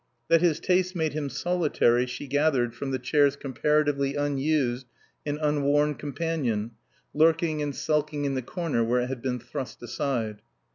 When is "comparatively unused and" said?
3.35-5.37